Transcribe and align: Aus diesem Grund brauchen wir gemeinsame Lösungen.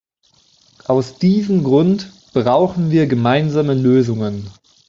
Aus 0.87 1.19
diesem 1.19 1.63
Grund 1.63 2.11
brauchen 2.33 2.89
wir 2.89 3.05
gemeinsame 3.05 3.75
Lösungen. 3.75 4.49